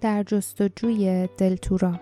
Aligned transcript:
در 0.00 0.22
جستجوی 0.22 1.28
دلتورا 1.38 2.00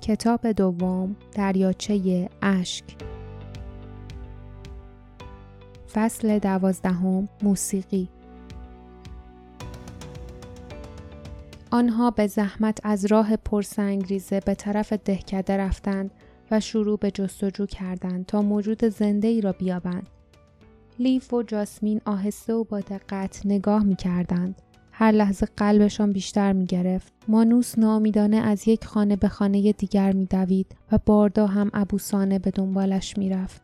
کتاب 0.00 0.52
دوم 0.52 1.16
دریاچه 1.32 2.28
اشک 2.42 2.84
فصل 5.92 6.38
دوازدهم 6.38 7.28
موسیقی 7.42 8.08
آنها 11.70 12.10
به 12.10 12.26
زحمت 12.26 12.78
از 12.82 13.04
راه 13.04 13.36
پرسنگریزه 13.36 14.40
به 14.40 14.54
طرف 14.54 14.92
دهکده 14.92 15.56
رفتند 15.56 16.10
و 16.50 16.60
شروع 16.60 16.98
به 16.98 17.10
جستجو 17.10 17.66
کردند 17.66 18.26
تا 18.26 18.42
موجود 18.42 18.84
زنده 18.84 19.28
ای 19.28 19.40
را 19.40 19.52
بیابند. 19.52 20.06
لیف 20.98 21.34
و 21.34 21.42
جاسمین 21.42 22.00
آهسته 22.04 22.52
و 22.52 22.64
با 22.64 22.80
دقت 22.80 23.40
نگاه 23.44 23.84
می 23.84 23.96
کردند. 23.96 24.62
هر 24.98 25.12
لحظه 25.12 25.46
قلبشان 25.56 26.12
بیشتر 26.12 26.52
می 26.52 26.66
گرفت. 26.66 27.12
مانوس 27.28 27.78
نامیدانه 27.78 28.36
از 28.36 28.68
یک 28.68 28.84
خانه 28.84 29.16
به 29.16 29.28
خانه 29.28 29.72
دیگر 29.72 30.12
می 30.12 30.26
دوید 30.26 30.76
و 30.92 30.98
باردا 31.06 31.46
هم 31.46 31.70
ابوسانه 31.74 32.38
به 32.38 32.50
دنبالش 32.50 33.18
می 33.18 33.30
رفت. 33.30 33.62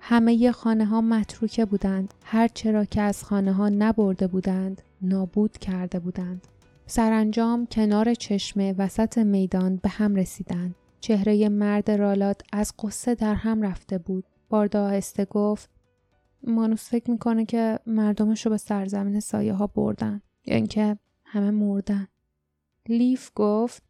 همه 0.00 0.52
خانه 0.52 0.84
ها 0.84 1.00
متروکه 1.00 1.64
بودند. 1.64 2.14
هر 2.24 2.48
چرا 2.48 2.84
که 2.84 3.00
از 3.00 3.24
خانه 3.24 3.52
ها 3.52 3.68
نبرده 3.68 4.26
بودند 4.26 4.82
نابود 5.02 5.58
کرده 5.58 5.98
بودند. 5.98 6.46
سرانجام 6.86 7.66
کنار 7.66 8.14
چشمه 8.14 8.74
وسط 8.78 9.18
میدان 9.18 9.76
به 9.76 9.88
هم 9.88 10.14
رسیدند. 10.14 10.74
چهره 11.00 11.48
مرد 11.48 11.90
رالات 11.90 12.42
از 12.52 12.72
قصه 12.78 13.14
در 13.14 13.34
هم 13.34 13.62
رفته 13.62 13.98
بود. 13.98 14.24
باردا 14.48 14.84
آهسته 14.84 15.24
گفت 15.24 15.70
مانوس 16.46 16.90
فکر 16.90 17.10
می‌کنه 17.10 17.44
که 17.44 17.78
مردمش 17.86 18.46
رو 18.46 18.50
به 18.50 18.56
سرزمین 18.56 19.20
سایه 19.20 19.52
ها 19.52 19.66
بردن 19.66 20.20
یا 20.46 20.54
اینکه 20.54 20.98
همه 21.24 21.50
مردن. 21.50 22.08
لیف 22.88 23.30
گفت 23.34 23.82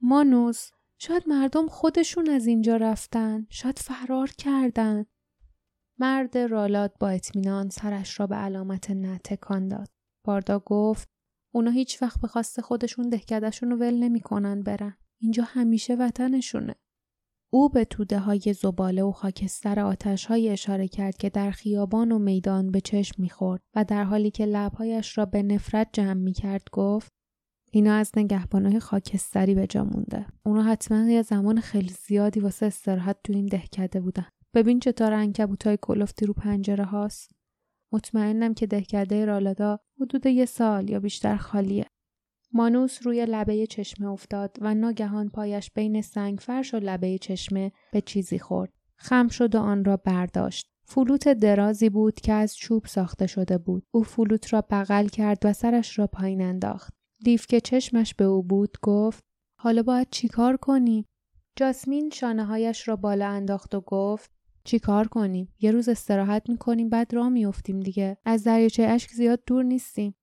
مانوس 0.00 0.70
شاید 0.98 1.28
مردم 1.28 1.66
خودشون 1.68 2.30
از 2.30 2.46
اینجا 2.46 2.76
رفتن 2.76 3.46
شاید 3.50 3.78
فرار 3.78 4.30
کردن. 4.30 5.06
مرد 5.98 6.38
رالات 6.38 6.92
با 7.00 7.08
اطمینان 7.08 7.68
سرش 7.68 8.20
را 8.20 8.26
به 8.26 8.36
علامت 8.36 8.90
نه 8.90 9.20
داد. 9.68 9.88
باردا 10.24 10.58
گفت 10.58 11.08
اونا 11.52 11.70
هیچ 11.70 12.02
وقت 12.02 12.20
به 12.20 12.28
خواست 12.28 12.60
خودشون 12.60 13.08
دهکدهشون 13.08 13.70
رو 13.70 13.76
ول 13.76 13.94
نمی‌کنن 13.94 14.62
برن. 14.62 14.96
اینجا 15.18 15.44
همیشه 15.44 15.94
وطنشونه. 15.94 16.74
او 17.56 17.68
به 17.68 17.84
توده 17.84 18.18
های 18.18 18.54
زباله 18.60 19.02
و 19.02 19.12
خاکستر 19.12 19.80
آتش 19.80 20.26
های 20.26 20.48
اشاره 20.48 20.88
کرد 20.88 21.16
که 21.16 21.30
در 21.30 21.50
خیابان 21.50 22.12
و 22.12 22.18
میدان 22.18 22.70
به 22.70 22.80
چشم 22.80 23.22
می‌خورد 23.22 23.62
و 23.76 23.84
در 23.84 24.04
حالی 24.04 24.30
که 24.30 24.46
لبهایش 24.46 25.18
را 25.18 25.26
به 25.26 25.42
نفرت 25.42 25.88
جمع 25.92 26.12
می‌کرد 26.12 26.62
گفت 26.72 27.12
اینا 27.72 27.94
از 27.94 28.12
های 28.52 28.80
خاکستری 28.80 29.54
به 29.54 29.66
جا 29.66 29.84
مونده. 29.84 30.26
اونا 30.46 30.62
حتما 30.62 31.10
یه 31.10 31.22
زمان 31.22 31.60
خیلی 31.60 31.94
زیادی 32.06 32.40
واسه 32.40 32.66
استراحت 32.66 33.16
تو 33.24 33.32
این 33.32 33.46
دهکده 33.46 34.00
بودن. 34.00 34.26
ببین 34.54 34.80
چطور 34.80 35.12
های 35.64 35.78
کلفتی 35.82 36.26
رو 36.26 36.32
پنجره 36.32 36.84
هاست. 36.84 37.30
مطمئنم 37.92 38.54
که 38.54 38.66
دهکده 38.66 39.24
رالادا 39.24 39.78
حدود 40.00 40.26
یه 40.26 40.44
سال 40.44 40.90
یا 40.90 41.00
بیشتر 41.00 41.36
خالیه. 41.36 41.86
مانوس 42.52 43.06
روی 43.06 43.26
لبه 43.26 43.66
چشمه 43.66 44.08
افتاد 44.08 44.56
و 44.60 44.74
ناگهان 44.74 45.28
پایش 45.28 45.70
بین 45.70 46.02
سنگ 46.02 46.38
فرش 46.38 46.74
و 46.74 46.76
لبه 46.76 47.18
چشمه 47.18 47.72
به 47.92 48.00
چیزی 48.00 48.38
خورد. 48.38 48.72
خم 48.96 49.28
شد 49.28 49.54
و 49.54 49.58
آن 49.58 49.84
را 49.84 49.96
برداشت. 49.96 50.66
فلوت 50.84 51.28
درازی 51.28 51.90
بود 51.90 52.14
که 52.14 52.32
از 52.32 52.56
چوب 52.56 52.86
ساخته 52.86 53.26
شده 53.26 53.58
بود. 53.58 53.86
او 53.90 54.02
فلوت 54.02 54.52
را 54.52 54.64
بغل 54.70 55.06
کرد 55.06 55.38
و 55.44 55.52
سرش 55.52 55.98
را 55.98 56.06
پایین 56.06 56.42
انداخت. 56.42 56.94
لیف 57.24 57.46
که 57.46 57.60
چشمش 57.60 58.14
به 58.14 58.24
او 58.24 58.42
بود 58.42 58.76
گفت 58.82 59.24
حالا 59.60 59.82
باید 59.82 60.08
چیکار 60.10 60.56
کنیم؟ 60.56 61.04
جاسمین 61.56 62.10
شانه 62.10 62.44
هایش 62.44 62.88
را 62.88 62.96
بالا 62.96 63.28
انداخت 63.28 63.74
و 63.74 63.80
گفت 63.80 64.30
چیکار 64.64 65.08
کنیم؟ 65.08 65.54
یه 65.60 65.70
روز 65.70 65.88
استراحت 65.88 66.50
می‌کنیم 66.50 66.88
بعد 66.88 67.14
راه 67.14 67.28
میافتیم 67.28 67.80
دیگه. 67.80 68.16
از 68.24 68.44
دریاچه 68.44 68.82
اشک 68.82 69.10
زیاد 69.10 69.42
دور 69.46 69.64
نیستیم. 69.64 70.14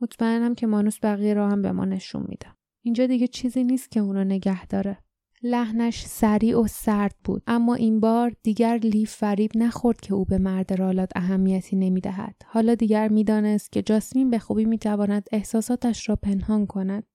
مطمئنم 0.00 0.54
که 0.54 0.66
مانوس 0.66 0.98
بقیه 1.02 1.34
را 1.34 1.48
هم 1.48 1.62
به 1.62 1.72
ما 1.72 1.84
نشون 1.84 2.24
میده. 2.28 2.46
اینجا 2.82 3.06
دیگه 3.06 3.26
چیزی 3.26 3.64
نیست 3.64 3.90
که 3.90 4.00
اونو 4.00 4.24
نگه 4.24 4.66
داره. 4.66 4.98
لحنش 5.46 6.04
سریع 6.06 6.60
و 6.60 6.66
سرد 6.66 7.14
بود 7.24 7.42
اما 7.46 7.74
این 7.74 8.00
بار 8.00 8.32
دیگر 8.42 8.76
لیف 8.76 9.14
فریب 9.14 9.50
نخورد 9.54 10.00
که 10.00 10.14
او 10.14 10.24
به 10.24 10.38
مرد 10.38 10.72
رالات 10.72 11.10
اهمیتی 11.16 11.76
نمی‌دهد 11.76 12.34
حالا 12.46 12.74
دیگر 12.74 13.08
می‌دانست 13.08 13.72
که 13.72 13.82
جاسمین 13.82 14.30
به 14.30 14.38
خوبی 14.38 14.64
می‌تواند 14.64 15.28
احساساتش 15.32 16.08
را 16.08 16.16
پنهان 16.16 16.66
کند 16.66 17.06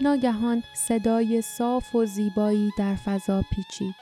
ناگهان 0.00 0.62
صدای 0.74 1.42
صاف 1.42 1.94
و 1.94 2.06
زیبایی 2.06 2.70
در 2.78 2.94
فضا 2.94 3.42
پیچید 3.50 3.94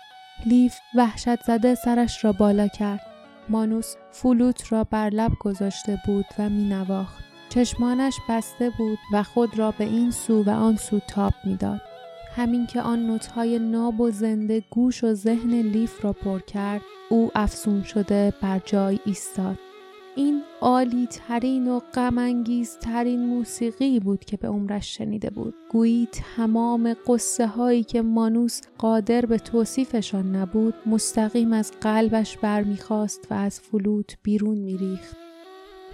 لیف 0.46 0.74
وحشت 0.94 1.42
زده 1.42 1.74
سرش 1.74 2.24
را 2.24 2.32
بالا 2.32 2.68
کرد 2.68 3.11
مانوس 3.52 3.94
فلوت 4.10 4.72
را 4.72 4.84
بر 4.84 5.10
لب 5.10 5.32
گذاشته 5.40 5.98
بود 6.06 6.24
و 6.38 6.48
مینواخت. 6.48 7.24
چشمانش 7.48 8.16
بسته 8.28 8.70
بود 8.78 8.98
و 9.12 9.22
خود 9.22 9.58
را 9.58 9.70
به 9.70 9.84
این 9.84 10.10
سو 10.10 10.42
و 10.42 10.50
آن 10.50 10.76
سو 10.76 11.00
تاب 11.08 11.32
می‌داد. 11.44 11.80
همین 12.36 12.66
که 12.66 12.80
آن 12.80 13.06
نوتهای 13.06 13.58
ناب 13.58 14.00
و 14.00 14.10
زنده 14.10 14.62
گوش 14.70 15.04
و 15.04 15.14
ذهن 15.14 15.50
لیف 15.50 16.04
را 16.04 16.12
پر 16.12 16.38
کرد 16.38 16.80
او 17.10 17.30
افسون 17.34 17.82
شده 17.82 18.32
بر 18.42 18.60
جای 18.64 18.98
ایستاد. 19.04 19.58
این 20.16 20.42
عالی 20.60 21.06
ترین 21.06 21.68
و 21.68 21.80
غمانگیز 21.94 22.76
ترین 22.80 23.26
موسیقی 23.26 24.00
بود 24.00 24.24
که 24.24 24.36
به 24.36 24.48
عمرش 24.48 24.96
شنیده 24.96 25.30
بود. 25.30 25.54
گویی 25.70 26.08
تمام 26.12 26.94
قصه 27.06 27.46
هایی 27.46 27.84
که 27.84 28.02
مانوس 28.02 28.60
قادر 28.78 29.26
به 29.26 29.38
توصیفشان 29.38 30.36
نبود 30.36 30.74
مستقیم 30.86 31.52
از 31.52 31.72
قلبش 31.80 32.36
برمیخواست 32.36 33.26
و 33.30 33.34
از 33.34 33.60
فلوت 33.60 34.16
بیرون 34.22 34.58
میریخت. 34.58 35.16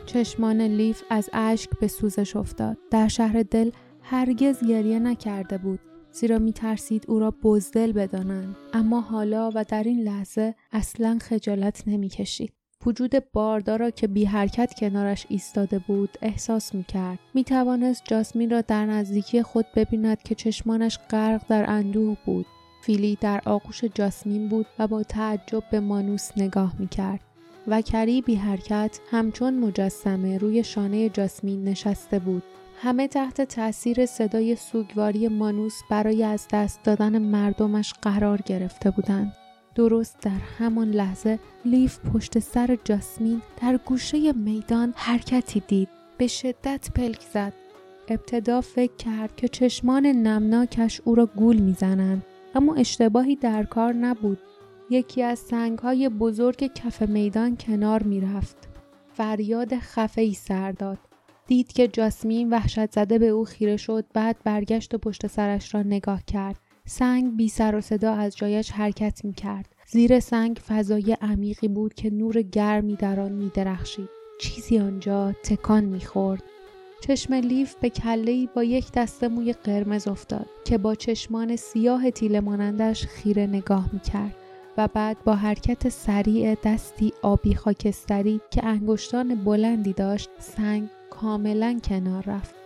چشمان 0.06 0.60
لیف 0.60 1.02
از 1.10 1.30
اشک 1.32 1.70
به 1.80 1.88
سوزش 1.88 2.36
افتاد. 2.36 2.78
در 2.90 3.08
شهر 3.08 3.42
دل 3.42 3.70
هرگز 4.02 4.64
گریه 4.64 4.98
نکرده 4.98 5.58
بود 5.58 5.80
زیرا 6.12 6.38
می 6.38 6.52
ترسید 6.52 7.04
او 7.08 7.18
را 7.18 7.30
بزدل 7.30 7.92
بدانند. 7.92 8.56
اما 8.72 9.00
حالا 9.00 9.50
و 9.54 9.64
در 9.64 9.82
این 9.82 10.00
لحظه 10.00 10.54
اصلا 10.72 11.18
خجالت 11.22 11.82
نمی 11.86 12.08
کشید. 12.08 12.57
وجود 12.86 13.32
باردار 13.32 13.78
را 13.78 13.90
که 13.90 14.06
بی 14.06 14.24
حرکت 14.24 14.74
کنارش 14.74 15.26
ایستاده 15.28 15.78
بود 15.78 16.18
احساس 16.22 16.74
می 16.74 16.84
کرد. 16.84 17.18
می 17.34 17.44
توانست 17.44 18.02
جاسمین 18.04 18.50
را 18.50 18.60
در 18.60 18.86
نزدیکی 18.86 19.42
خود 19.42 19.66
ببیند 19.76 20.22
که 20.22 20.34
چشمانش 20.34 20.98
غرق 21.10 21.42
در 21.48 21.70
اندوه 21.70 22.16
بود. 22.26 22.46
فیلی 22.82 23.18
در 23.20 23.40
آغوش 23.44 23.84
جاسمین 23.84 24.48
بود 24.48 24.66
و 24.78 24.86
با 24.86 25.02
تعجب 25.02 25.62
به 25.70 25.80
مانوس 25.80 26.30
نگاه 26.36 26.74
می 26.78 26.88
کرد. 26.88 27.20
و 27.66 27.80
کری 27.80 28.22
بی 28.22 28.34
حرکت 28.34 29.00
همچون 29.10 29.58
مجسمه 29.58 30.38
روی 30.38 30.64
شانه 30.64 31.08
جاسمین 31.08 31.64
نشسته 31.64 32.18
بود. 32.18 32.42
همه 32.82 33.08
تحت 33.08 33.40
تاثیر 33.40 34.06
صدای 34.06 34.56
سوگواری 34.56 35.28
مانوس 35.28 35.80
برای 35.90 36.24
از 36.24 36.46
دست 36.52 36.82
دادن 36.84 37.18
مردمش 37.18 37.94
قرار 38.02 38.40
گرفته 38.46 38.90
بودند. 38.90 39.32
درست 39.78 40.20
در 40.22 40.30
همان 40.58 40.90
لحظه 40.90 41.38
لیف 41.64 41.98
پشت 41.98 42.38
سر 42.38 42.78
جاسمین 42.84 43.42
در 43.62 43.76
گوشه 43.76 44.32
میدان 44.32 44.92
حرکتی 44.96 45.62
دید. 45.68 45.88
به 46.18 46.26
شدت 46.26 46.88
پلک 46.94 47.20
زد. 47.20 47.52
ابتدا 48.08 48.60
فکر 48.60 48.96
کرد 48.96 49.36
که 49.36 49.48
چشمان 49.48 50.06
نمناکش 50.06 51.00
او 51.04 51.14
را 51.14 51.26
گول 51.26 51.56
می‌زنند 51.56 52.24
اما 52.54 52.74
اشتباهی 52.74 53.36
در 53.36 53.64
کار 53.64 53.92
نبود. 53.92 54.38
یکی 54.90 55.22
از 55.22 55.38
سنگهای 55.38 56.08
بزرگ 56.08 56.72
کف 56.74 57.02
میدان 57.02 57.56
کنار 57.56 58.02
می‌رفت. 58.02 58.68
فریاد 59.12 59.78
خفه 59.78 60.20
ای 60.20 60.34
سر 60.34 60.72
داد. 60.72 60.98
دید 61.46 61.72
که 61.72 61.88
جاسمین 61.88 62.50
وحشت 62.50 62.92
زده 62.92 63.18
به 63.18 63.28
او 63.28 63.44
خیره 63.44 63.76
شد 63.76 64.04
بعد 64.14 64.36
برگشت 64.44 64.94
و 64.94 64.98
پشت 64.98 65.26
سرش 65.26 65.74
را 65.74 65.82
نگاه 65.82 66.22
کرد 66.26 66.67
سنگ 66.88 67.36
بی 67.36 67.48
سر 67.48 67.74
و 67.74 67.80
صدا 67.80 68.12
از 68.12 68.36
جایش 68.36 68.70
حرکت 68.70 69.24
می 69.24 69.32
کرد. 69.32 69.74
زیر 69.86 70.20
سنگ 70.20 70.60
فضای 70.68 71.16
عمیقی 71.20 71.68
بود 71.68 71.94
که 71.94 72.10
نور 72.10 72.42
گرمی 72.42 72.96
در 72.96 73.20
آن 73.20 73.32
می 73.32 73.50
درخشید. 73.54 74.08
چیزی 74.40 74.78
آنجا 74.78 75.32
تکان 75.32 75.84
می 75.84 76.00
خورد. 76.00 76.42
چشم 77.00 77.34
لیف 77.34 77.74
به 77.74 77.90
کلهی 77.90 78.48
با 78.54 78.64
یک 78.64 78.92
دسته 78.92 79.28
موی 79.28 79.52
قرمز 79.52 80.08
افتاد 80.08 80.46
که 80.64 80.78
با 80.78 80.94
چشمان 80.94 81.56
سیاه 81.56 82.10
تیله 82.10 82.40
مانندش 82.40 83.06
خیره 83.06 83.46
نگاه 83.46 83.90
می 83.92 84.00
کرد 84.00 84.36
و 84.76 84.88
بعد 84.88 85.16
با 85.24 85.34
حرکت 85.34 85.88
سریع 85.88 86.56
دستی 86.64 87.12
آبی 87.22 87.54
خاکستری 87.54 88.40
که 88.50 88.66
انگشتان 88.66 89.34
بلندی 89.34 89.92
داشت 89.92 90.30
سنگ 90.38 90.88
کاملا 91.10 91.80
کنار 91.84 92.24
رفت. 92.26 92.57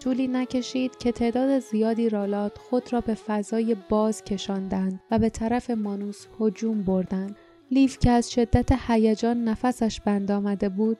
طولی 0.00 0.28
نکشید 0.28 0.96
که 0.96 1.12
تعداد 1.12 1.58
زیادی 1.58 2.08
رالات 2.08 2.58
خود 2.58 2.92
را 2.92 3.00
به 3.00 3.14
فضای 3.14 3.76
باز 3.88 4.24
کشاندند 4.24 5.00
و 5.10 5.18
به 5.18 5.28
طرف 5.28 5.70
مانوس 5.70 6.26
هجوم 6.40 6.82
بردند. 6.82 7.36
لیف 7.70 7.98
که 7.98 8.10
از 8.10 8.32
شدت 8.32 8.72
هیجان 8.88 9.44
نفسش 9.44 10.00
بند 10.00 10.30
آمده 10.30 10.68
بود 10.68 10.98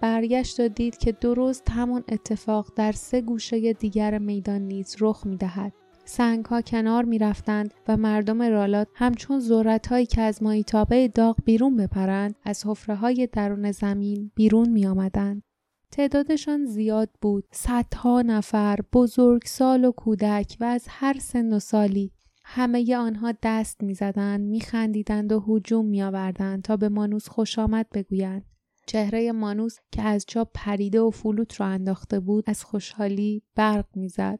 برگشت 0.00 0.60
و 0.60 0.68
دید 0.68 0.96
که 0.96 1.12
درست 1.12 1.70
همون 1.70 2.04
اتفاق 2.08 2.72
در 2.76 2.92
سه 2.92 3.20
گوشه 3.20 3.72
دیگر 3.72 4.18
میدان 4.18 4.62
نیز 4.62 4.96
رخ 5.00 5.26
می‌دهد 5.26 5.72
سنگ 6.04 6.44
ها 6.44 6.62
کنار 6.62 7.04
می 7.04 7.18
رفتند 7.18 7.74
و 7.88 7.96
مردم 7.96 8.42
رالات 8.42 8.88
همچون 8.94 9.40
زورت 9.40 9.86
هایی 9.86 10.06
که 10.06 10.20
از 10.20 10.42
مایتابه 10.42 11.08
داغ 11.08 11.36
بیرون 11.44 11.76
بپرند 11.76 12.34
از 12.44 12.66
حفره 12.66 12.94
های 12.94 13.28
درون 13.32 13.72
زمین 13.72 14.30
بیرون 14.34 14.68
می 14.68 14.86
آمدند. 14.86 15.42
تعدادشان 15.90 16.66
زیاد 16.66 17.10
بود. 17.20 17.44
صدها 17.52 18.22
نفر 18.22 18.78
بزرگسال 18.92 19.84
و 19.84 19.92
کودک 19.92 20.56
و 20.60 20.64
از 20.64 20.84
هر 20.88 21.18
سن 21.18 21.52
و 21.52 21.58
سالی. 21.58 22.12
همه 22.44 22.96
آنها 22.96 23.34
دست 23.42 23.82
می‌زدند 23.82 24.40
میخندیدند 24.40 25.32
و 25.32 25.40
هجوم 25.40 25.86
میآوردند 25.86 26.62
تا 26.62 26.76
به 26.76 26.88
مانوس 26.88 27.28
خوش 27.28 27.58
آمد 27.58 27.86
بگویند. 27.94 28.44
چهره 28.86 29.32
مانوس 29.32 29.76
که 29.92 30.02
از 30.02 30.24
جا 30.28 30.50
پریده 30.54 31.00
و 31.00 31.10
فلوت 31.10 31.60
را 31.60 31.66
انداخته 31.66 32.20
بود 32.20 32.44
از 32.46 32.64
خوشحالی 32.64 33.42
برق 33.54 33.86
می‌زد. 33.94 34.38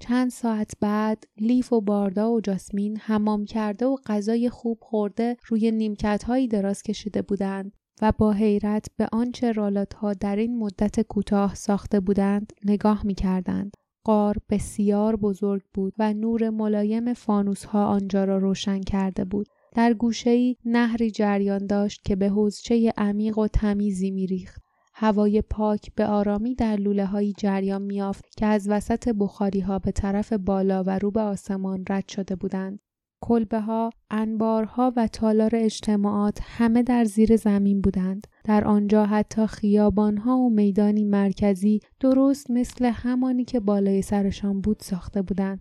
چند 0.00 0.30
ساعت 0.30 0.72
بعد 0.80 1.24
لیف 1.36 1.72
و 1.72 1.80
باردا 1.80 2.32
و 2.32 2.40
جاسمین 2.40 2.96
حمام 2.96 3.44
کرده 3.44 3.86
و 3.86 3.96
غذای 4.06 4.50
خوب 4.50 4.78
خورده 4.82 5.36
روی 5.46 5.70
نیمکت 5.70 6.24
هایی 6.24 6.48
دراز 6.48 6.82
کشیده 6.82 7.22
بودند. 7.22 7.72
و 8.02 8.12
با 8.18 8.32
حیرت 8.32 8.86
به 8.96 9.08
آنچه 9.12 9.52
رالات 9.52 9.94
ها 9.94 10.12
در 10.12 10.36
این 10.36 10.58
مدت 10.58 11.00
کوتاه 11.00 11.54
ساخته 11.54 12.00
بودند 12.00 12.52
نگاه 12.64 13.06
می 13.06 13.14
کردند. 13.14 13.76
قار 14.04 14.36
بسیار 14.50 15.16
بزرگ 15.16 15.62
بود 15.74 15.94
و 15.98 16.12
نور 16.12 16.50
ملایم 16.50 17.14
فانوس 17.14 17.64
ها 17.64 17.86
آنجا 17.86 18.24
را 18.24 18.38
روشن 18.38 18.80
کرده 18.80 19.24
بود. 19.24 19.46
در 19.74 19.94
گوشه‌ای 19.94 20.56
نهری 20.64 21.10
جریان 21.10 21.66
داشت 21.66 22.02
که 22.04 22.16
به 22.16 22.28
حوزچه 22.28 22.92
عمیق 22.96 23.38
و 23.38 23.46
تمیزی 23.46 24.10
میریخت. 24.10 24.62
هوای 24.94 25.42
پاک 25.42 25.94
به 25.94 26.06
آرامی 26.06 26.54
در 26.54 26.76
لوله 26.76 27.06
های 27.06 27.32
جریان 27.32 27.82
میافت 27.82 28.24
که 28.36 28.46
از 28.46 28.68
وسط 28.68 29.08
بخاری 29.08 29.60
ها 29.60 29.78
به 29.78 29.92
طرف 29.92 30.32
بالا 30.32 30.84
و 30.86 30.98
رو 30.98 31.10
به 31.10 31.20
آسمان 31.20 31.84
رد 31.88 32.08
شده 32.08 32.36
بودند. 32.36 32.80
کلبه 33.22 33.60
ها، 33.60 33.90
انبارها 34.10 34.92
و 34.96 35.06
تالار 35.06 35.50
اجتماعات 35.54 36.38
همه 36.42 36.82
در 36.82 37.04
زیر 37.04 37.36
زمین 37.36 37.80
بودند. 37.80 38.26
در 38.44 38.64
آنجا 38.64 39.06
حتی 39.06 39.46
خیابان 39.46 40.16
ها 40.16 40.36
و 40.38 40.50
میدانی 40.50 41.04
مرکزی 41.04 41.80
درست 42.00 42.50
مثل 42.50 42.84
همانی 42.84 43.44
که 43.44 43.60
بالای 43.60 44.02
سرشان 44.02 44.60
بود 44.60 44.80
ساخته 44.80 45.22
بودند. 45.22 45.60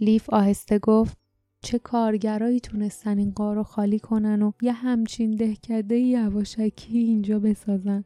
لیف 0.00 0.30
آهسته 0.30 0.78
گفت 0.78 1.18
چه 1.62 1.78
کارگرایی 1.78 2.60
تونستن 2.60 3.18
این 3.18 3.30
قار 3.30 3.62
خالی 3.62 3.98
کنن 3.98 4.42
و 4.42 4.52
یه 4.62 4.72
همچین 4.72 5.30
دهکده 5.30 5.98
یواشکی 5.98 6.98
اینجا 6.98 7.38
بسازن. 7.38 8.04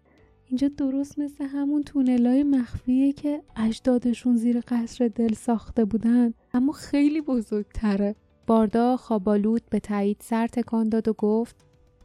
اینجا 0.48 0.68
درست 0.68 1.18
مثل 1.18 1.44
همون 1.44 1.82
تونلای 1.82 2.42
مخفیه 2.42 3.12
که 3.12 3.42
اجدادشون 3.56 4.36
زیر 4.36 4.60
قصر 4.68 5.08
دل 5.08 5.34
ساخته 5.34 5.84
بودن 5.84 6.34
اما 6.54 6.72
خیلی 6.72 7.20
بزرگتره 7.20 8.16
باردا 8.46 8.96
خوابالود 8.96 9.62
به 9.70 9.80
تایید 9.80 10.16
سر 10.20 10.46
تکان 10.46 10.88
داد 10.88 11.08
و 11.08 11.12
گفت 11.12 11.56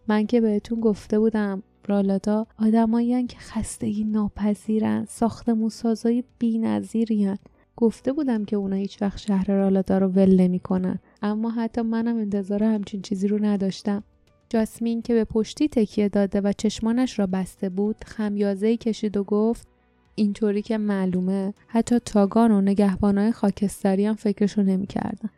من 0.07 0.25
که 0.25 0.41
بهتون 0.41 0.79
گفته 0.79 1.19
بودم 1.19 1.63
رالادا 1.87 2.47
آدمایی 2.59 3.27
که 3.27 3.37
خستگی 3.37 4.03
ناپذیرن 4.03 5.05
ساختمون 5.09 5.69
سازای 5.69 6.23
بی 6.39 6.59
نظیرین. 6.59 7.37
گفته 7.75 8.13
بودم 8.13 8.45
که 8.45 8.55
اونا 8.55 8.75
هیچ 8.75 9.01
وقت 9.01 9.17
شهر 9.17 9.51
رالادا 9.51 9.97
رو 9.97 10.07
ول 10.07 10.41
نمی‌کنن 10.41 10.99
اما 11.21 11.49
حتی 11.49 11.81
منم 11.81 12.17
انتظار 12.17 12.63
همچین 12.63 13.01
چیزی 13.01 13.27
رو 13.27 13.45
نداشتم 13.45 14.03
جاسمین 14.49 15.01
که 15.01 15.13
به 15.13 15.23
پشتی 15.23 15.67
تکیه 15.67 16.09
داده 16.09 16.41
و 16.41 16.53
چشمانش 16.57 17.19
را 17.19 17.27
بسته 17.27 17.69
بود 17.69 17.95
خمیازه 18.05 18.77
کشید 18.77 19.17
و 19.17 19.23
گفت 19.23 19.67
اینطوری 20.15 20.61
که 20.61 20.77
معلومه 20.77 21.53
حتی 21.67 21.99
تاگان 21.99 22.51
و 22.51 22.61
نگهبانای 22.61 23.31
خاکستری 23.31 24.05
هم 24.05 24.15
فکرشو 24.15 24.61
نمی‌کردن 24.61 25.29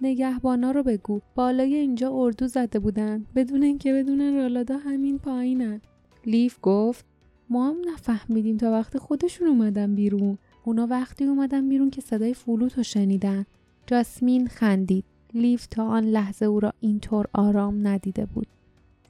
نگهبانا 0.00 0.70
رو 0.70 0.82
بگو 0.82 1.20
بالای 1.34 1.74
اینجا 1.74 2.10
اردو 2.12 2.46
زده 2.46 2.78
بودن 2.78 3.26
بدون 3.36 3.62
اینکه 3.62 3.92
بدونن 3.92 4.36
رالادا 4.36 4.76
همین 4.76 5.18
پایینن 5.18 5.80
لیف 6.26 6.58
گفت 6.62 7.04
ما 7.50 7.68
هم 7.68 7.76
نفهمیدیم 7.92 8.56
تا 8.56 8.70
وقتی 8.70 8.98
خودشون 8.98 9.48
اومدن 9.48 9.94
بیرون 9.94 10.38
اونا 10.64 10.86
وقتی 10.86 11.24
اومدن 11.24 11.68
بیرون 11.68 11.90
که 11.90 12.00
صدای 12.00 12.34
فلوت 12.34 12.76
رو 12.76 12.82
شنیدن 12.82 13.46
جاسمین 13.86 14.48
خندید 14.48 15.04
لیف 15.34 15.66
تا 15.66 15.86
آن 15.86 16.04
لحظه 16.04 16.46
او 16.46 16.60
را 16.60 16.72
اینطور 16.80 17.26
آرام 17.32 17.86
ندیده 17.86 18.26
بود. 18.26 18.46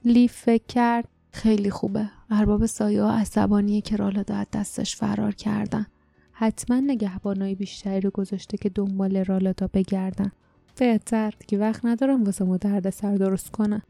لیف 0.05 0.33
فکر 0.33 0.65
کرد 0.69 1.09
خیلی 1.31 1.71
خوبه. 1.71 2.11
ارباب 2.31 2.67
سایه 2.67 3.03
ها 3.03 3.13
عصبانیه 3.13 3.81
که 3.81 3.97
رالادا 3.97 4.35
از 4.35 4.47
دستش 4.53 4.97
فرار 4.97 5.35
کردن. 5.35 5.87
حتما 6.33 6.81
نگهبانای 6.81 7.55
بیشتری 7.55 8.01
رو 8.01 8.11
گذاشته 8.11 8.57
که 8.57 8.69
دنبال 8.69 9.25
رالادا 9.25 9.69
بگردن. 9.73 10.33
بهتر 10.79 11.35
که 11.49 11.59
وقت 11.59 11.85
ندارم 11.85 12.25
واسه 12.25 12.45
ما 12.45 12.57
درد 12.57 12.91
سر 12.91 13.15
درست 13.15 13.51
کنن. 13.51 13.83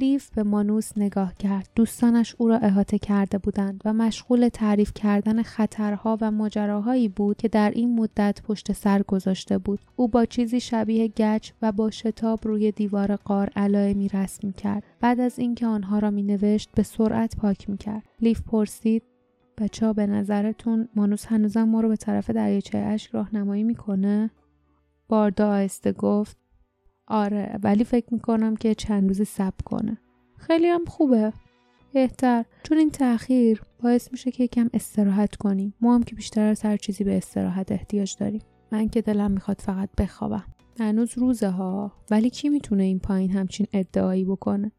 لیف 0.00 0.30
به 0.30 0.42
مانوس 0.42 0.98
نگاه 0.98 1.34
کرد. 1.34 1.68
دوستانش 1.74 2.34
او 2.38 2.48
را 2.48 2.56
احاطه 2.56 2.98
کرده 2.98 3.38
بودند 3.38 3.82
و 3.84 3.92
مشغول 3.92 4.48
تعریف 4.48 4.92
کردن 4.94 5.42
خطرها 5.42 6.18
و 6.20 6.30
ماجراهایی 6.30 7.08
بود 7.08 7.36
که 7.36 7.48
در 7.48 7.70
این 7.70 8.00
مدت 8.00 8.42
پشت 8.42 8.72
سر 8.72 9.02
گذاشته 9.02 9.58
بود. 9.58 9.80
او 9.96 10.08
با 10.08 10.24
چیزی 10.24 10.60
شبیه 10.60 11.08
گچ 11.08 11.50
و 11.62 11.72
با 11.72 11.90
شتاب 11.90 12.40
روی 12.42 12.72
دیوار 12.72 13.16
قار 13.16 13.50
علائمی 13.56 14.08
رسم 14.08 14.52
کرد. 14.52 14.82
بعد 15.00 15.20
از 15.20 15.38
اینکه 15.38 15.66
آنها 15.66 15.98
را 15.98 16.10
می 16.10 16.22
نوشت 16.22 16.70
به 16.74 16.82
سرعت 16.82 17.36
پاک 17.36 17.70
می 17.70 17.76
کرد. 17.76 18.02
لیف 18.20 18.40
پرسید 18.40 19.02
بچه 19.58 19.86
ها 19.86 19.92
به 19.92 20.06
نظرتون 20.06 20.88
مانوس 20.96 21.26
هنوزم 21.26 21.64
ما 21.64 21.80
رو 21.80 21.88
به 21.88 21.96
طرف 21.96 22.30
دریاچه 22.30 22.78
اشک 22.78 23.10
راهنمایی 23.10 23.62
می‌کنه؟ 23.62 24.30
باردا 25.08 25.48
آهسته 25.48 25.92
گفت 25.92 26.36
آره 27.06 27.58
ولی 27.62 27.84
فکر 27.84 28.14
می‌کنم 28.14 28.56
که 28.56 28.74
چند 28.74 29.08
روزی 29.08 29.24
صبر 29.24 29.62
کنه. 29.64 29.98
خیلی 30.36 30.66
هم 30.66 30.84
خوبه. 30.84 31.32
بهتر. 31.92 32.44
چون 32.62 32.78
این 32.78 32.90
تاخیر 32.90 33.62
باعث 33.82 34.12
میشه 34.12 34.30
که 34.30 34.44
یکم 34.44 34.70
استراحت 34.74 35.36
کنیم. 35.36 35.74
ما 35.80 35.94
هم 35.94 36.02
که 36.02 36.14
بیشتر 36.14 36.46
از 36.46 36.62
هر 36.62 36.76
چیزی 36.76 37.04
به 37.04 37.16
استراحت 37.16 37.72
احتیاج 37.72 38.16
داریم. 38.16 38.42
من 38.72 38.88
که 38.88 39.02
دلم 39.02 39.30
می‌خواد 39.30 39.60
فقط 39.60 39.88
بخوابم. 39.98 40.44
هنوز 40.80 41.18
روزه 41.18 41.48
ها. 41.48 41.92
ولی 42.10 42.30
کی 42.30 42.48
می‌تونه 42.48 42.82
این 42.82 42.98
پایین 42.98 43.30
همچین 43.30 43.66
ادعایی 43.72 44.24
بکنه؟ 44.24 44.72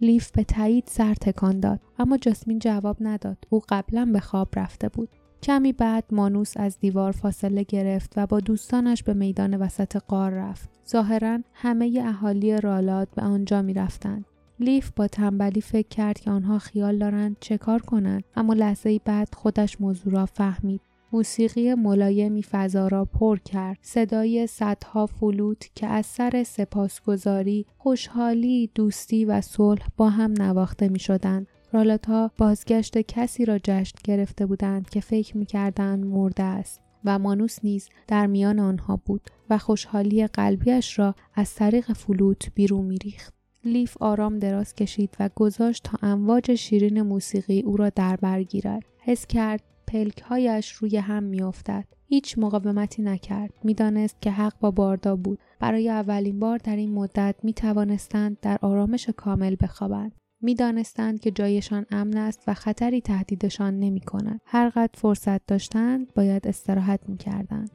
لیف 0.00 0.30
به 0.30 0.44
تایید 0.44 0.84
سر 0.86 1.14
تکان 1.14 1.60
داد. 1.60 1.80
اما 1.98 2.16
جاسمین 2.16 2.58
جواب 2.58 2.96
نداد. 3.00 3.38
او 3.50 3.62
قبلا 3.68 4.10
به 4.12 4.20
خواب 4.20 4.48
رفته 4.56 4.88
بود. 4.88 5.08
کمی 5.42 5.72
بعد 5.72 6.04
مانوس 6.12 6.56
از 6.56 6.78
دیوار 6.80 7.12
فاصله 7.12 7.62
گرفت 7.62 8.12
و 8.16 8.26
با 8.26 8.40
دوستانش 8.40 9.02
به 9.02 9.14
میدان 9.14 9.56
وسط 9.56 9.96
قار 9.96 10.30
رفت. 10.30 10.70
ظاهرا 10.88 11.38
همه 11.54 12.02
اهالی 12.04 12.60
رالات 12.60 13.08
به 13.16 13.22
آنجا 13.22 13.62
می 13.62 13.74
رفتند. 13.74 14.24
لیف 14.60 14.90
با 14.96 15.06
تنبلی 15.06 15.60
فکر 15.60 15.88
کرد 15.88 16.20
که 16.20 16.30
آنها 16.30 16.58
خیال 16.58 16.98
دارند 16.98 17.36
چه 17.40 17.58
کار 17.58 17.82
کنند 17.82 18.24
اما 18.36 18.54
لحظه 18.54 19.00
بعد 19.04 19.34
خودش 19.34 19.80
موضوع 19.80 20.12
را 20.12 20.26
فهمید. 20.26 20.80
موسیقی 21.12 21.74
ملایمی 21.74 22.42
فضا 22.42 22.88
را 22.88 23.04
پر 23.04 23.38
کرد. 23.38 23.78
صدای 23.82 24.46
صدها 24.46 25.06
فلوت 25.06 25.70
که 25.74 25.86
از 25.86 26.06
سر 26.06 26.42
سپاسگزاری، 26.46 27.66
خوشحالی، 27.78 28.70
دوستی 28.74 29.24
و 29.24 29.40
صلح 29.40 29.86
با 29.96 30.08
هم 30.08 30.34
نواخته 30.38 30.88
می 30.88 30.98
شدند 30.98 31.46
رالت 31.72 32.06
ها 32.06 32.30
بازگشت 32.38 32.98
کسی 32.98 33.44
را 33.44 33.58
جشن 33.58 33.98
گرفته 34.04 34.46
بودند 34.46 34.90
که 34.90 35.00
فکر 35.00 35.36
می‌کردند 35.36 36.04
مرده 36.06 36.42
است 36.42 36.80
و 37.04 37.18
مانوس 37.18 37.58
نیز 37.64 37.88
در 38.08 38.26
میان 38.26 38.58
آنها 38.58 39.00
بود 39.04 39.30
و 39.50 39.58
خوشحالی 39.58 40.26
قلبیش 40.26 40.98
را 40.98 41.14
از 41.34 41.54
طریق 41.54 41.92
فلوت 41.92 42.54
بیرون 42.54 42.84
میریخت. 42.84 43.34
لیف 43.64 43.96
آرام 44.00 44.38
دراز 44.38 44.74
کشید 44.74 45.16
و 45.20 45.30
گذاشت 45.34 45.84
تا 45.84 45.98
امواج 46.02 46.54
شیرین 46.54 47.02
موسیقی 47.02 47.60
او 47.60 47.76
را 47.76 47.88
در 47.88 48.16
بر 48.16 48.42
گیرد. 48.42 48.84
حس 48.98 49.26
کرد 49.26 49.62
پلکهایش 49.86 50.72
روی 50.72 50.96
هم 50.96 51.22
میافتد. 51.22 51.84
هیچ 52.06 52.38
مقاومتی 52.38 53.02
نکرد. 53.02 53.54
می‌دانست 53.64 54.16
که 54.22 54.30
حق 54.30 54.54
با 54.60 54.70
باردا 54.70 55.16
بود. 55.16 55.38
برای 55.60 55.88
اولین 55.90 56.40
بار 56.40 56.58
در 56.58 56.76
این 56.76 56.92
مدت 56.92 57.34
می 57.42 57.52
توانستند 57.52 58.36
در 58.42 58.58
آرامش 58.62 59.08
کامل 59.16 59.56
بخوابند. 59.60 60.19
می‌دانستند 60.42 61.20
که 61.20 61.30
جایشان 61.30 61.86
امن 61.90 62.16
است 62.16 62.42
و 62.46 62.54
خطری 62.54 63.00
تهدیدشان 63.00 63.78
نمی 63.78 64.00
کند. 64.00 64.40
هرقدر 64.46 64.92
فرصت 64.94 65.46
داشتند 65.46 66.14
باید 66.14 66.46
استراحت 66.46 67.00
می 67.08 67.16
کردند. 67.16 67.70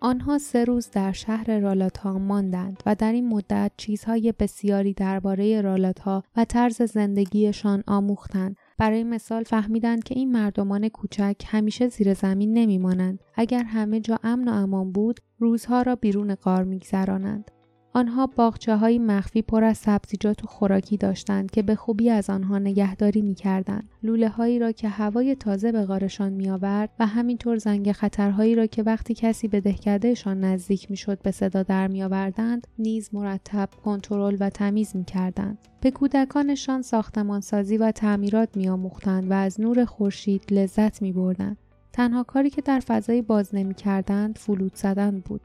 آنها 0.00 0.38
سه 0.38 0.64
روز 0.64 0.90
در 0.90 1.12
شهر 1.12 1.58
رالاتها 1.58 2.18
ماندند 2.18 2.82
و 2.86 2.94
در 2.94 3.12
این 3.12 3.28
مدت 3.28 3.72
چیزهای 3.76 4.34
بسیاری 4.38 4.92
درباره 4.92 5.60
رالاتها 5.60 6.22
و 6.36 6.44
طرز 6.44 6.82
زندگیشان 6.82 7.84
آموختند 7.86 8.56
برای 8.78 9.04
مثال 9.04 9.42
فهمیدند 9.42 10.04
که 10.04 10.14
این 10.14 10.32
مردمان 10.32 10.88
کوچک 10.88 11.36
همیشه 11.46 11.88
زیر 11.88 12.14
زمین 12.14 12.52
نمیمانند 12.52 13.18
اگر 13.34 13.62
همه 13.62 14.00
جا 14.00 14.18
امن 14.22 14.48
و 14.48 14.52
امان 14.52 14.92
بود 14.92 15.20
روزها 15.38 15.82
را 15.82 15.96
بیرون 15.96 16.34
قار 16.34 16.64
میگذرانند 16.64 17.50
آنها 17.92 18.26
باغچه 18.26 18.76
های 18.76 18.98
مخفی 18.98 19.42
پر 19.42 19.64
از 19.64 19.78
سبزیجات 19.78 20.44
و 20.44 20.46
خوراکی 20.46 20.96
داشتند 20.96 21.50
که 21.50 21.62
به 21.62 21.74
خوبی 21.74 22.10
از 22.10 22.30
آنها 22.30 22.58
نگهداری 22.58 23.22
می 23.22 23.34
کردند. 23.34 23.88
لوله 24.02 24.28
هایی 24.28 24.58
را 24.58 24.72
که 24.72 24.88
هوای 24.88 25.34
تازه 25.34 25.72
به 25.72 25.84
غارشان 25.84 26.32
می 26.32 26.50
آورد 26.50 26.90
و 26.98 27.06
همینطور 27.06 27.56
زنگ 27.56 27.92
خطرهایی 27.92 28.54
را 28.54 28.66
که 28.66 28.82
وقتی 28.82 29.14
کسی 29.14 29.48
به 29.48 29.60
دهکدهشان 29.60 30.40
نزدیک 30.40 30.90
می 30.90 30.96
شد 30.96 31.22
به 31.22 31.30
صدا 31.30 31.62
در 31.62 31.88
می 31.88 32.02
آوردند 32.02 32.66
نیز 32.78 33.10
مرتب 33.12 33.68
کنترل 33.84 34.36
و 34.40 34.50
تمیز 34.50 34.96
می 34.96 35.04
کردند. 35.04 35.58
به 35.80 35.90
کودکانشان 35.90 36.82
ساختمانسازی 36.82 37.76
و 37.76 37.90
تعمیرات 37.90 38.56
می 38.56 38.68
آموختند 38.68 39.30
و 39.30 39.34
از 39.34 39.60
نور 39.60 39.84
خورشید 39.84 40.44
لذت 40.50 41.02
می 41.02 41.12
بردند. 41.12 41.56
تنها 41.92 42.22
کاری 42.22 42.50
که 42.50 42.62
در 42.62 42.80
فضای 42.80 43.22
باز 43.22 43.54
نمی 43.54 43.74
کردند 43.74 44.38
فلوت 44.38 44.76
زدن 44.76 45.22
بود. 45.24 45.40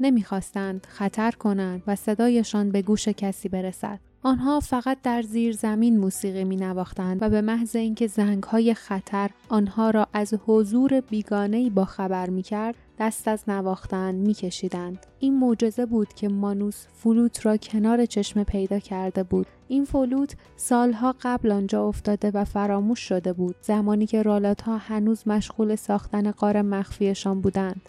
نمی‌خواستند 0.00 0.86
خطر 0.90 1.30
کنند 1.30 1.82
و 1.86 1.96
صدایشان 1.96 2.70
به 2.70 2.82
گوش 2.82 3.08
کسی 3.08 3.48
برسد. 3.48 4.00
آنها 4.22 4.60
فقط 4.60 4.98
در 5.02 5.22
زیر 5.22 5.52
زمین 5.52 5.98
موسیقی 5.98 6.44
می 6.44 6.56
نواختند 6.56 7.22
و 7.22 7.30
به 7.30 7.40
محض 7.40 7.76
اینکه 7.76 8.06
زنگ 8.06 8.42
های 8.42 8.74
خطر 8.74 9.30
آنها 9.48 9.90
را 9.90 10.06
از 10.12 10.34
حضور 10.46 11.00
بیگانه 11.00 11.70
با 11.70 11.84
خبر 11.84 12.30
می 12.30 12.42
کرد 12.42 12.74
دست 12.98 13.28
از 13.28 13.44
نواختن 13.48 14.14
می 14.14 14.34
کشیدند. 14.34 15.06
این 15.18 15.38
معجزه 15.38 15.86
بود 15.86 16.14
که 16.14 16.28
مانوس 16.28 16.86
فلوت 16.94 17.46
را 17.46 17.56
کنار 17.56 18.06
چشم 18.06 18.42
پیدا 18.42 18.78
کرده 18.78 19.22
بود. 19.22 19.46
این 19.68 19.84
فلوت 19.84 20.36
سالها 20.56 21.14
قبل 21.20 21.52
آنجا 21.52 21.84
افتاده 21.84 22.30
و 22.30 22.44
فراموش 22.44 23.00
شده 23.00 23.32
بود 23.32 23.56
زمانی 23.60 24.06
که 24.06 24.22
رالات 24.22 24.62
ها 24.62 24.76
هنوز 24.76 25.28
مشغول 25.28 25.76
ساختن 25.76 26.30
قار 26.30 26.62
مخفیشان 26.62 27.40
بودند. 27.40 27.88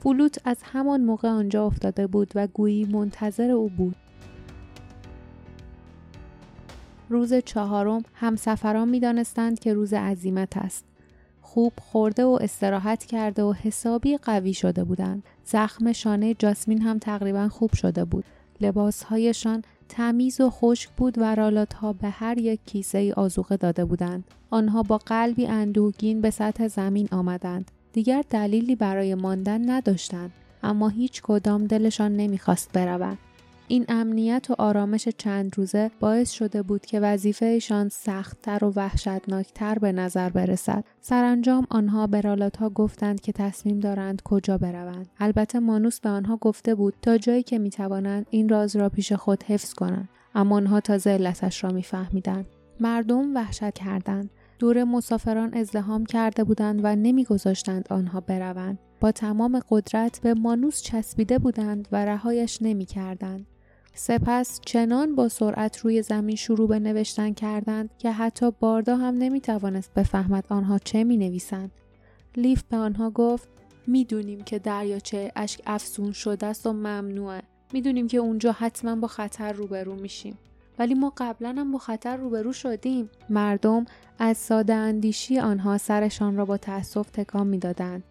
فلوت 0.00 0.38
از 0.44 0.56
همان 0.62 1.00
موقع 1.00 1.28
آنجا 1.28 1.66
افتاده 1.66 2.06
بود 2.06 2.32
و 2.34 2.46
گویی 2.46 2.84
منتظر 2.84 3.50
او 3.50 3.68
بود. 3.68 3.96
روز 7.08 7.34
چهارم 7.34 8.02
همسفران 8.14 8.88
می 8.88 9.00
دانستند 9.00 9.58
که 9.58 9.74
روز 9.74 9.92
عزیمت 9.92 10.56
است. 10.56 10.84
خوب 11.40 11.72
خورده 11.80 12.24
و 12.24 12.38
استراحت 12.40 13.04
کرده 13.04 13.42
و 13.42 13.52
حسابی 13.52 14.16
قوی 14.16 14.54
شده 14.54 14.84
بودند. 14.84 15.22
زخم 15.44 15.92
شانه 15.92 16.34
جاسمین 16.34 16.82
هم 16.82 16.98
تقریبا 16.98 17.48
خوب 17.48 17.74
شده 17.74 18.04
بود. 18.04 18.24
لباسهایشان 18.60 19.62
تمیز 19.88 20.40
و 20.40 20.50
خشک 20.50 20.90
بود 20.90 21.18
و 21.18 21.34
رالات 21.34 21.74
ها 21.74 21.92
به 21.92 22.08
هر 22.08 22.38
یک 22.38 22.60
کیسه 22.66 22.98
ای 22.98 23.12
آزوقه 23.12 23.56
داده 23.56 23.84
بودند. 23.84 24.24
آنها 24.50 24.82
با 24.82 24.98
قلبی 24.98 25.46
اندوهگین 25.46 26.20
به 26.20 26.30
سطح 26.30 26.68
زمین 26.68 27.08
آمدند. 27.12 27.70
دیگر 27.96 28.24
دلیلی 28.30 28.76
برای 28.76 29.14
ماندن 29.14 29.70
نداشتند 29.70 30.32
اما 30.62 30.88
هیچ 30.88 31.22
کدام 31.22 31.66
دلشان 31.66 32.16
نمی‌خواست 32.16 32.72
بروند 32.72 33.18
این 33.68 33.84
امنیت 33.88 34.46
و 34.50 34.54
آرامش 34.58 35.08
چند 35.08 35.58
روزه 35.58 35.90
باعث 36.00 36.30
شده 36.30 36.62
بود 36.62 36.86
که 36.86 37.00
وظیفهشان 37.00 37.88
سختتر 37.88 38.64
و 38.64 38.72
وحشتناکتر 38.76 39.78
به 39.78 39.92
نظر 39.92 40.30
برسد. 40.30 40.84
سرانجام 41.00 41.66
آنها 41.70 42.06
به 42.06 42.20
رالاتها 42.20 42.70
گفتند 42.70 43.20
که 43.20 43.32
تصمیم 43.32 43.80
دارند 43.80 44.22
کجا 44.22 44.58
بروند. 44.58 45.08
البته 45.18 45.58
مانوس 45.58 46.00
به 46.00 46.08
آنها 46.08 46.36
گفته 46.36 46.74
بود 46.74 46.94
تا 47.02 47.18
جایی 47.18 47.42
که 47.42 47.58
می‌توانند 47.58 48.26
این 48.30 48.48
راز 48.48 48.76
را 48.76 48.88
پیش 48.88 49.12
خود 49.12 49.42
حفظ 49.42 49.74
کنند. 49.74 50.08
اما 50.34 50.56
آنها 50.56 50.80
تازه 50.80 51.10
علتش 51.10 51.64
را 51.64 51.70
میفهمیدند. 51.70 52.46
مردم 52.80 53.34
وحشت 53.34 53.74
کردند. 53.74 54.30
دور 54.58 54.84
مسافران 54.84 55.54
ازدهام 55.54 56.06
کرده 56.06 56.44
بودند 56.44 56.80
و 56.82 56.96
نمیگذاشتند 56.96 57.86
آنها 57.90 58.20
بروند. 58.20 58.78
با 59.00 59.12
تمام 59.12 59.60
قدرت 59.70 60.20
به 60.22 60.34
مانوس 60.34 60.82
چسبیده 60.82 61.38
بودند 61.38 61.88
و 61.92 62.04
رهایش 62.04 62.58
نمی‌کردند. 62.62 63.46
سپس 63.94 64.60
چنان 64.64 65.14
با 65.14 65.28
سرعت 65.28 65.78
روی 65.78 66.02
زمین 66.02 66.36
شروع 66.36 66.68
به 66.68 66.78
نوشتن 66.78 67.32
کردند 67.32 67.90
که 67.98 68.12
حتی 68.12 68.50
باردا 68.60 68.96
هم 68.96 69.14
نمی 69.14 69.40
توانست 69.40 69.94
بفهمد 69.94 70.44
آنها 70.48 70.78
چه 70.78 71.04
می 71.04 71.16
نویسند. 71.16 71.70
لیف 72.36 72.62
به 72.62 72.76
آنها 72.76 73.10
گفت 73.10 73.48
می‌دونیم 73.86 74.40
که 74.40 74.58
دریاچه 74.58 75.32
اشک 75.36 75.60
افسون 75.66 76.12
شده 76.12 76.46
است 76.46 76.66
و 76.66 76.72
ممنوعه. 76.72 77.42
می‌دونیم 77.72 78.08
که 78.08 78.18
اونجا 78.18 78.52
حتما 78.52 78.96
با 78.96 79.08
خطر 79.08 79.52
روبرو 79.52 79.94
میشیم. 79.94 80.38
ولی 80.78 80.94
ما 80.94 81.12
قبلا 81.16 81.54
هم 81.58 81.72
با 81.72 81.78
خطر 81.78 82.16
روبرو 82.16 82.52
شدیم. 82.52 83.10
مردم 83.30 83.84
از 84.18 84.36
ساده 84.36 84.74
اندیشی 84.74 85.38
آنها 85.38 85.78
سرشان 85.78 86.36
را 86.36 86.44
با 86.44 86.56
تأسف 86.56 87.10
تکان 87.10 87.46
می‌دادند. 87.46 88.04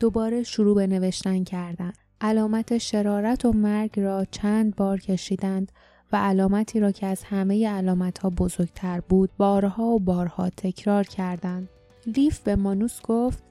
دوباره 0.00 0.42
شروع 0.42 0.74
به 0.74 0.86
نوشتن 0.86 1.44
کردند. 1.44 1.98
علامت 2.20 2.78
شرارت 2.78 3.44
و 3.44 3.52
مرگ 3.52 4.00
را 4.00 4.24
چند 4.30 4.76
بار 4.76 5.00
کشیدند 5.00 5.72
و 6.12 6.16
علامتی 6.16 6.80
را 6.80 6.92
که 6.92 7.06
از 7.06 7.22
همه 7.22 7.68
علامت 7.68 8.18
ها 8.18 8.30
بزرگتر 8.30 9.00
بود 9.00 9.30
بارها 9.36 9.84
و 9.84 10.00
بارها 10.00 10.50
تکرار 10.50 11.04
کردند. 11.04 11.68
لیف 12.06 12.40
به 12.40 12.56
مانوس 12.56 13.02
گفت 13.02 13.42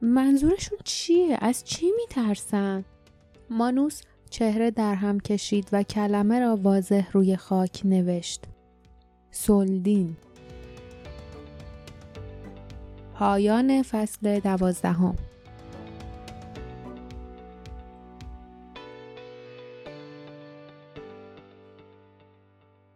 منظورشون 0.00 0.78
چیه؟ 0.84 1.38
از 1.40 1.64
چی 1.64 1.86
میترسن؟ 1.96 2.84
مانوس 3.50 4.02
چهره 4.30 4.70
در 4.70 4.94
هم 4.94 5.20
کشید 5.20 5.68
و 5.72 5.82
کلمه 5.82 6.40
را 6.40 6.56
واضح 6.56 7.10
روی 7.12 7.36
خاک 7.36 7.80
نوشت. 7.84 8.44
سلدین 9.30 10.16
پایان 13.14 13.82
فصل 13.82 14.40
دوازدهم 14.40 15.16